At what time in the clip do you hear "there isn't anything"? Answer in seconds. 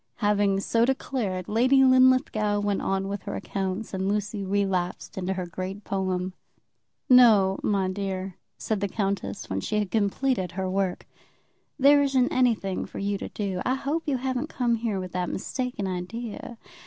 11.77-12.87